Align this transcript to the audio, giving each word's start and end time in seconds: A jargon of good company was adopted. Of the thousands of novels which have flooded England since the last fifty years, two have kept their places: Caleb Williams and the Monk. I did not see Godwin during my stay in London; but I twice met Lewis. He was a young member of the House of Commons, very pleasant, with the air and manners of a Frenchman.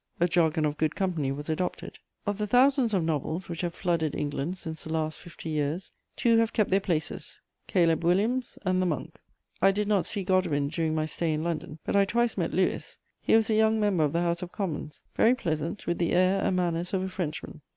A 0.19 0.27
jargon 0.27 0.65
of 0.65 0.77
good 0.79 0.95
company 0.95 1.31
was 1.31 1.47
adopted. 1.47 1.99
Of 2.25 2.39
the 2.39 2.47
thousands 2.47 2.91
of 2.91 3.03
novels 3.03 3.47
which 3.47 3.61
have 3.61 3.75
flooded 3.75 4.15
England 4.15 4.57
since 4.57 4.83
the 4.83 4.91
last 4.91 5.19
fifty 5.19 5.49
years, 5.51 5.91
two 6.15 6.37
have 6.39 6.53
kept 6.53 6.71
their 6.71 6.79
places: 6.79 7.39
Caleb 7.67 8.03
Williams 8.03 8.57
and 8.65 8.81
the 8.81 8.87
Monk. 8.87 9.19
I 9.61 9.71
did 9.71 9.87
not 9.87 10.07
see 10.07 10.23
Godwin 10.23 10.69
during 10.69 10.95
my 10.95 11.05
stay 11.05 11.33
in 11.33 11.43
London; 11.43 11.77
but 11.83 11.95
I 11.95 12.05
twice 12.05 12.35
met 12.35 12.51
Lewis. 12.51 12.97
He 13.21 13.35
was 13.35 13.51
a 13.51 13.53
young 13.53 13.79
member 13.79 14.03
of 14.03 14.13
the 14.13 14.21
House 14.23 14.41
of 14.41 14.51
Commons, 14.51 15.03
very 15.15 15.35
pleasant, 15.35 15.85
with 15.85 15.99
the 15.99 16.13
air 16.13 16.41
and 16.43 16.55
manners 16.55 16.95
of 16.95 17.03
a 17.03 17.07
Frenchman. 17.07 17.61